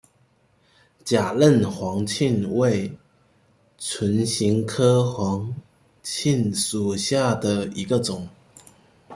[1.05, 2.91] 假韧黄芩为
[3.77, 5.53] 唇形科黄
[6.03, 8.27] 芩属下的一个种。